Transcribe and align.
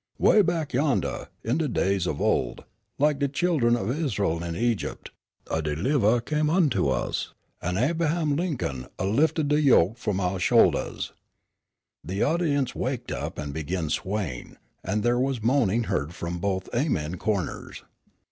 Away 0.19 0.41
back 0.41 0.73
yander, 0.73 1.27
in 1.43 1.59
de 1.59 1.67
days 1.67 2.07
of 2.07 2.19
old, 2.19 2.63
lak 2.97 3.19
de 3.19 3.27
chillen 3.27 3.75
of 3.75 3.91
Is'ul 3.91 4.41
in 4.41 4.55
Egypt, 4.55 5.11
a 5.45 5.61
deliv'ah 5.61 6.25
came 6.25 6.49
unto 6.49 6.87
us, 6.87 7.35
an 7.61 7.75
Ab'aham 7.75 8.35
Lincoln 8.35 8.87
a 8.97 9.05
lifted 9.05 9.47
de 9.49 9.61
yoke 9.61 9.99
f'om 9.99 10.19
ouah 10.19 10.39
shouldahs." 10.39 11.11
The 12.03 12.23
audience 12.23 12.73
waked 12.73 13.11
up 13.11 13.37
and 13.37 13.53
began 13.53 13.91
swaying, 13.91 14.57
and 14.83 15.03
there 15.03 15.19
was 15.19 15.43
moaning 15.43 15.83
heard 15.83 16.15
from 16.15 16.39
both 16.39 16.67
Amen 16.73 17.17
corners. 17.17 17.83